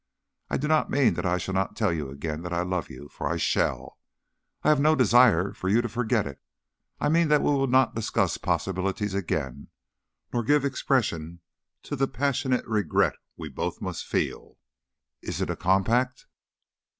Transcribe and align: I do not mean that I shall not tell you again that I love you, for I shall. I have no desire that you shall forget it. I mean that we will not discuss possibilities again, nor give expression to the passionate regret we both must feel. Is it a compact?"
I 0.49 0.57
do 0.57 0.67
not 0.67 0.89
mean 0.89 1.13
that 1.13 1.27
I 1.27 1.37
shall 1.37 1.53
not 1.53 1.75
tell 1.75 1.93
you 1.93 2.09
again 2.09 2.41
that 2.41 2.51
I 2.51 2.63
love 2.63 2.89
you, 2.89 3.07
for 3.09 3.27
I 3.29 3.37
shall. 3.37 3.99
I 4.63 4.69
have 4.69 4.79
no 4.79 4.95
desire 4.95 5.53
that 5.53 5.69
you 5.71 5.79
shall 5.79 5.89
forget 5.89 6.25
it. 6.25 6.41
I 6.99 7.07
mean 7.07 7.27
that 7.27 7.43
we 7.43 7.51
will 7.51 7.67
not 7.67 7.93
discuss 7.93 8.39
possibilities 8.39 9.13
again, 9.13 9.67
nor 10.33 10.41
give 10.41 10.65
expression 10.65 11.41
to 11.83 11.95
the 11.95 12.07
passionate 12.07 12.65
regret 12.65 13.13
we 13.37 13.47
both 13.47 13.79
must 13.79 14.07
feel. 14.07 14.57
Is 15.21 15.39
it 15.39 15.51
a 15.51 15.55
compact?" 15.55 16.25